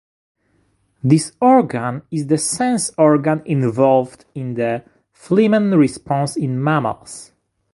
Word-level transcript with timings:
This 1.03 1.33
organ 1.39 2.01
is 2.09 2.25
the 2.25 2.39
sense 2.39 2.89
organ 2.97 3.43
involved 3.45 4.25
in 4.33 4.55
the 4.55 4.83
flehmen 5.13 5.77
response 5.77 6.35
in 6.37 6.63
mammals. 6.63 7.33